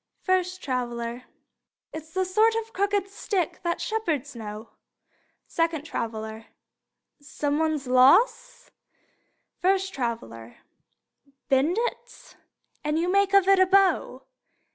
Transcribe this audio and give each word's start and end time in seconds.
First 0.23 0.63
Traveler: 0.63 1.25
It's 1.93 2.11
the 2.11 2.25
sort 2.25 2.55
of 2.55 2.73
crooked 2.73 3.07
stick 3.07 3.59
that 3.61 3.79
shepherds 3.79 4.35
know. 4.35 4.69
Second 5.45 5.83
Traveler: 5.85 6.47
Some 7.21 7.59
one's 7.59 7.85
loss! 7.85 8.71
First 9.59 9.93
Traveler: 9.93 10.57
Bend 11.49 11.77
it, 11.79 12.35
and 12.83 12.97
you 12.97 13.11
make 13.11 13.35
of 13.35 13.47
it 13.47 13.59
a 13.59 13.67
bow. 13.67 14.23